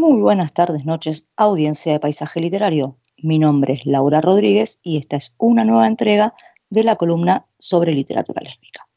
Muy 0.00 0.22
buenas 0.22 0.54
tardes, 0.54 0.86
noches, 0.86 1.26
audiencia 1.36 1.92
de 1.92 2.00
Paisaje 2.00 2.40
Literario. 2.40 2.96
Mi 3.18 3.38
nombre 3.38 3.74
es 3.74 3.84
Laura 3.84 4.22
Rodríguez 4.22 4.80
y 4.82 4.96
esta 4.96 5.16
es 5.16 5.34
una 5.36 5.62
nueva 5.62 5.86
entrega 5.86 6.32
de 6.70 6.84
la 6.84 6.96
columna 6.96 7.46
sobre 7.58 7.92
literatura 7.92 8.40
lésbica. 8.40 8.88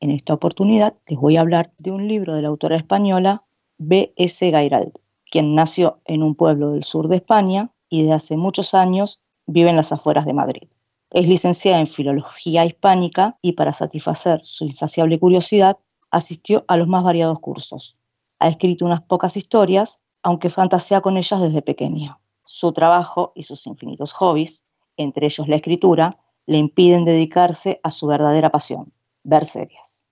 En 0.00 0.10
esta 0.10 0.34
oportunidad 0.34 0.96
les 1.06 1.20
voy 1.20 1.36
a 1.36 1.40
hablar 1.42 1.70
de 1.78 1.92
un 1.92 2.08
libro 2.08 2.34
de 2.34 2.42
la 2.42 2.48
autora 2.48 2.74
española 2.74 3.44
B.S. 3.78 4.50
Gairald, 4.50 4.90
quien 5.30 5.54
nació 5.54 6.00
en 6.04 6.24
un 6.24 6.34
pueblo 6.34 6.72
del 6.72 6.82
sur 6.82 7.06
de 7.06 7.14
España 7.14 7.72
y 7.88 8.02
de 8.02 8.12
hace 8.12 8.36
muchos 8.36 8.74
años 8.74 9.22
vive 9.46 9.70
en 9.70 9.76
las 9.76 9.92
afueras 9.92 10.26
de 10.26 10.34
Madrid. 10.34 10.68
Es 11.12 11.28
licenciada 11.28 11.78
en 11.78 11.86
Filología 11.86 12.64
Hispánica 12.64 13.38
y 13.40 13.52
para 13.52 13.72
satisfacer 13.72 14.40
su 14.42 14.64
insaciable 14.64 15.20
curiosidad 15.20 15.78
asistió 16.10 16.64
a 16.66 16.76
los 16.76 16.88
más 16.88 17.04
variados 17.04 17.38
cursos. 17.38 18.00
Ha 18.40 18.48
escrito 18.48 18.84
unas 18.84 19.02
pocas 19.02 19.36
historias, 19.36 20.02
aunque 20.22 20.50
fantasea 20.50 21.00
con 21.00 21.16
ellas 21.16 21.40
desde 21.40 21.62
pequeña. 21.62 22.20
Su 22.44 22.72
trabajo 22.72 23.32
y 23.34 23.42
sus 23.42 23.66
infinitos 23.66 24.12
hobbies, 24.12 24.66
entre 24.96 25.26
ellos 25.26 25.48
la 25.48 25.56
escritura, 25.56 26.10
le 26.46 26.56
impiden 26.56 27.04
dedicarse 27.04 27.80
a 27.82 27.90
su 27.90 28.06
verdadera 28.06 28.50
pasión, 28.50 28.92
ver 29.22 29.44
series. 29.44 30.08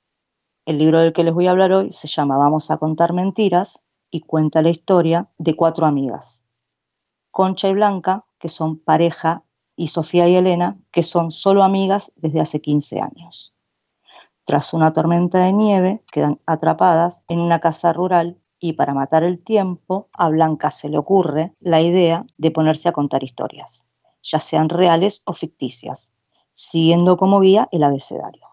El 0.67 0.79
libro 0.79 1.01
del 1.01 1.13
que 1.13 1.25
les 1.25 1.33
voy 1.33 1.47
a 1.47 1.51
hablar 1.51 1.73
hoy 1.73 1.93
se 1.93 2.09
llama 2.09 2.37
Vamos 2.37 2.71
a 2.71 2.77
contar 2.77 3.13
mentiras 3.13 3.87
y 4.11 4.21
cuenta 4.21 4.63
la 4.63 4.71
historia 4.71 5.31
de 5.39 5.55
cuatro 5.55 5.87
amigas, 5.87 6.47
Concha 7.31 7.69
y 7.69 7.75
Blanca, 7.75 8.25
que 8.39 8.49
son 8.49 8.79
pareja 8.79 9.45
y 9.77 9.89
Sofía 9.89 10.27
y 10.29 10.37
Elena, 10.37 10.79
que 10.91 11.03
son 11.03 11.31
solo 11.31 11.63
amigas 11.63 12.13
desde 12.17 12.41
hace 12.41 12.61
15 12.61 13.01
años. 13.01 13.55
Tras 14.45 14.73
una 14.73 14.93
tormenta 14.93 15.41
de 15.41 15.53
nieve, 15.53 16.03
quedan 16.11 16.41
atrapadas 16.47 17.25
en 17.29 17.41
una 17.41 17.61
casa 17.61 17.93
rural 17.93 18.41
y 18.59 18.75
para 18.75 18.95
matar 18.95 19.23
el 19.23 19.43
tiempo, 19.43 20.09
a 20.13 20.29
Blanca 20.29 20.71
se 20.71 20.89
le 20.89 20.99
ocurre 20.99 21.55
la 21.61 21.81
idea 21.81 22.27
de 22.37 22.51
ponerse 22.51 22.89
a 22.89 22.93
contar 22.93 23.23
historias, 23.23 23.87
ya 24.23 24.39
sean 24.39 24.69
reales 24.69 25.23
o 25.27 25.33
ficticias, 25.33 26.15
siguiendo 26.51 27.17
como 27.17 27.41
guía 27.41 27.69
el 27.73 27.83
abecedario. 27.83 28.47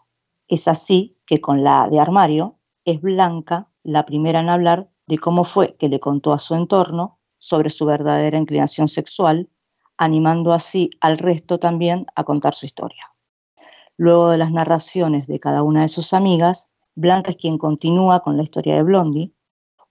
Es 0.47 0.67
así 0.67 1.17
que 1.25 1.39
con 1.41 1.63
la 1.63 1.88
de 1.89 2.00
armario 2.00 2.59
es 2.86 3.02
Blanca 3.02 3.69
la 3.83 4.05
primera 4.05 4.39
en 4.39 4.50
hablar 4.50 4.89
de 5.08 5.17
cómo 5.17 5.44
fue 5.44 5.75
que 5.78 5.89
le 5.89 6.00
contó 6.00 6.33
a 6.33 6.39
su 6.39 6.56
entorno 6.56 7.19
sobre 7.38 7.69
su 7.69 7.85
verdadera 7.85 8.38
inclinación 8.38 8.88
sexual 8.88 9.50
animando 9.97 10.53
así 10.53 10.89
al 11.02 11.17
resto 11.17 11.59
también 11.59 12.06
a 12.16 12.23
contar 12.23 12.53
su 12.53 12.66
historia. 12.66 13.03
Luego 13.97 14.30
de 14.30 14.38
las 14.38 14.52
narraciones 14.52 15.28
de 15.28 15.39
cada 15.39 15.63
una 15.63 15.83
de 15.83 15.89
sus 15.89 16.13
amigas, 16.13 16.72
Blanca 16.95 17.31
es 17.31 17.38
quien 17.38 17.58
continúa 17.58 18.22
con 18.22 18.38
la 18.38 18.44
historia 18.44 18.75
de 18.75 18.83
Blondie, 18.83 19.33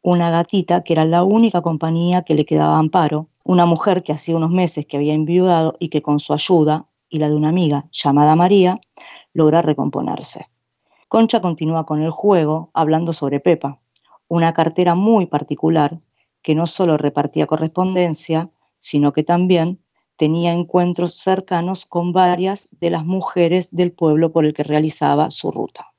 una 0.03 0.31
gatita 0.31 0.83
que 0.83 0.93
era 0.93 1.05
la 1.05 1.23
única 1.23 1.63
compañía 1.63 2.23
que 2.23 2.35
le 2.35 2.45
quedaba 2.45 2.79
amparo, 2.79 3.29
una 3.45 3.67
mujer 3.67 4.03
que 4.03 4.13
hacía 4.13 4.37
unos 4.37 4.51
meses 4.51 4.85
que 4.85 4.97
había 4.97 5.15
enviudado 5.15 5.75
y 5.79 5.89
que 5.89 6.03
con 6.03 6.19
su 6.19 6.35
ayuda 6.35 6.87
y 7.09 7.19
la 7.19 7.29
de 7.29 7.37
una 7.37 7.51
amiga 7.51 7.87
llamada 7.93 8.35
María 8.35 8.81
logra 9.33 9.63
recomponerse. 9.63 10.49
Concha 11.09 11.41
continúa 11.41 11.87
con 11.87 12.03
el 12.03 12.11
juego 12.11 12.71
hablando 12.75 13.13
sobre 13.13 13.39
Pepa, 13.39 13.81
una 14.29 14.53
cartera 14.53 14.95
muy 14.95 15.27
particular 15.27 16.01
que 16.43 16.55
no 16.55 16.67
solo 16.67 16.97
repartía 16.97 17.47
correspondencia, 17.47 18.51
sino 18.79 19.13
que 19.13 19.23
también 19.23 19.81
tenía 20.17 20.53
encuentros 20.53 21.15
cercanos 21.15 21.87
con 21.87 22.13
varias 22.13 22.71
de 22.81 22.91
las 22.91 23.05
mujeres 23.05 23.71
del 23.71 23.93
pueblo 23.93 24.33
por 24.33 24.47
el 24.47 24.53
que 24.53 24.65
realizaba 24.65 25.31
su 25.31 25.53
ruta. 25.53 25.92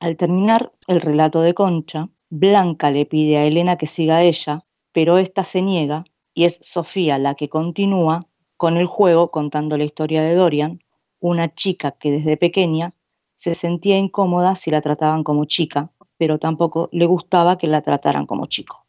Al 0.00 0.16
terminar 0.16 0.70
el 0.86 1.00
relato 1.00 1.40
de 1.40 1.54
Concha, 1.54 2.08
Blanca 2.30 2.92
le 2.92 3.04
pide 3.04 3.38
a 3.38 3.44
Elena 3.44 3.76
que 3.76 3.86
siga 3.86 4.22
ella, 4.22 4.64
pero 4.92 5.18
ésta 5.18 5.42
se 5.42 5.60
niega 5.60 6.04
y 6.34 6.44
es 6.44 6.60
Sofía 6.62 7.18
la 7.18 7.34
que 7.34 7.48
continúa 7.48 8.28
con 8.56 8.76
el 8.76 8.86
juego 8.86 9.32
contando 9.32 9.76
la 9.76 9.84
historia 9.84 10.22
de 10.22 10.36
Dorian, 10.36 10.84
una 11.18 11.52
chica 11.52 11.90
que 11.90 12.12
desde 12.12 12.36
pequeña 12.36 12.94
se 13.32 13.56
sentía 13.56 13.98
incómoda 13.98 14.54
si 14.54 14.70
la 14.70 14.80
trataban 14.80 15.24
como 15.24 15.46
chica, 15.46 15.92
pero 16.16 16.38
tampoco 16.38 16.88
le 16.92 17.06
gustaba 17.06 17.58
que 17.58 17.66
la 17.66 17.82
trataran 17.82 18.26
como 18.26 18.46
chico. 18.46 18.86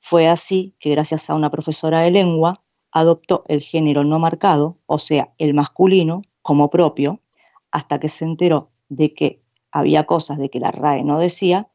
Fue 0.00 0.26
así 0.26 0.74
que 0.80 0.90
gracias 0.90 1.30
a 1.30 1.34
una 1.36 1.50
profesora 1.50 2.00
de 2.00 2.10
lengua, 2.10 2.64
adoptó 2.90 3.44
el 3.46 3.60
género 3.60 4.02
no 4.02 4.18
marcado, 4.18 4.78
o 4.86 4.98
sea, 4.98 5.32
el 5.38 5.54
masculino, 5.54 6.22
como 6.42 6.68
propio, 6.68 7.20
hasta 7.70 8.00
que 8.00 8.08
se 8.08 8.24
enteró 8.24 8.70
de 8.88 9.14
que 9.14 9.41
había 9.72 10.04
cosas 10.04 10.38
de 10.38 10.50
que 10.50 10.60
la 10.60 10.70
RAE 10.70 11.02
no 11.02 11.18
decía, 11.18 11.68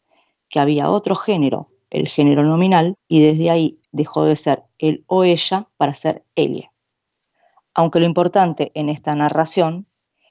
que 0.50 0.60
había 0.60 0.90
otro 0.90 1.16
género, 1.16 1.72
el 1.90 2.08
género 2.08 2.44
nominal, 2.44 2.96
y 3.08 3.22
desde 3.22 3.50
ahí 3.50 3.80
dejó 3.92 4.26
de 4.26 4.36
ser 4.36 4.64
él 4.78 5.04
o 5.08 5.24
ella 5.24 5.68
para 5.78 5.94
ser 5.94 6.24
ella. 6.36 6.72
Aunque 7.74 8.00
lo 8.00 8.06
importante 8.06 8.72
en 8.76 8.90
esta 8.90 9.14
narración 9.16 9.88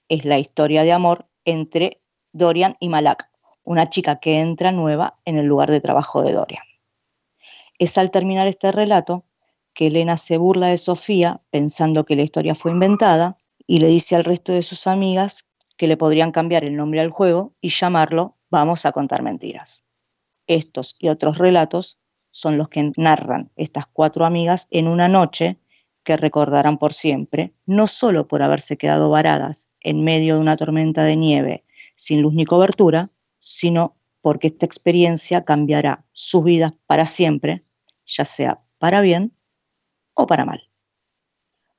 es 0.09 0.25
la 0.25 0.39
historia 0.39 0.85
de 0.85 0.93
amor 0.93 1.29
entre 1.45 2.01
Dorian 2.33 2.77
y 2.81 2.89
Malak, 2.89 3.31
una 3.65 3.89
chica 3.89 4.21
que 4.21 4.41
entra 4.41 4.73
nueva 4.73 5.19
en 5.25 5.37
el 5.37 5.47
lugar 5.47 5.71
de 5.71 5.81
trabajo 5.81 6.23
de 6.23 6.33
Dorian. 6.33 6.63
Es 7.79 7.99
al 7.99 8.11
terminar 8.11 8.47
este 8.47 8.73
relato 8.73 9.25
que 9.75 9.89
Elena 9.89 10.17
se 10.17 10.39
burla 10.39 10.69
de 10.69 10.79
Sofía 10.79 11.43
pensando 11.51 12.05
que 12.05 12.17
la 12.17 12.23
historia 12.23 12.55
fue 12.55 12.71
inventada 12.71 13.37
y 13.67 13.81
le 13.81 13.89
dice 13.89 14.17
al 14.17 14.25
resto 14.25 14.53
de 14.53 14.63
sus 14.63 14.87
amigas 14.87 15.51
que 15.77 15.89
le 15.89 15.97
podrían 15.97 16.33
cambiar 16.33 16.65
el 16.65 16.77
nombre 16.77 17.01
al 17.01 17.11
juego 17.11 17.55
y 17.61 17.69
llamarlo 17.69 18.37
Vamos 18.49 18.87
a 18.87 18.93
contar 18.93 19.23
mentiras. 19.23 19.85
Estos 20.47 20.97
y 21.01 21.09
otros 21.09 21.39
relatos 21.39 21.99
son 22.31 22.59
los 22.59 22.69
que 22.69 22.93
narran 22.97 23.51
estas 23.57 23.87
cuatro 23.87 24.25
amigas 24.25 24.69
en 24.71 24.87
una 24.87 25.09
noche 25.09 25.59
que 26.05 26.17
recordarán 26.17 26.79
por 26.79 26.93
siempre, 26.93 27.53
no 27.67 27.89
solo 27.89 28.29
por 28.29 28.43
haberse 28.43 28.77
quedado 28.77 29.11
varadas 29.11 29.71
en 29.81 30.05
medio 30.05 30.35
de 30.35 30.41
una 30.41 30.57
tormenta 30.57 31.03
de 31.03 31.17
nieve 31.17 31.65
sin 31.97 32.23
luz 32.23 32.35
ni 32.35 32.45
cobertura, 32.45 33.11
sino 33.39 33.97
porque 34.21 34.49
esta 34.49 34.67
experiencia 34.67 35.45
cambiará 35.45 36.05
sus 36.13 36.45
vidas 36.45 36.75
para 36.87 37.07
siempre, 37.07 37.65
ya 38.05 38.25
sea 38.25 38.63
para 38.79 39.01
bien 39.01 39.33
o 40.15 40.27
para 40.27 40.45
mal. 40.45 40.69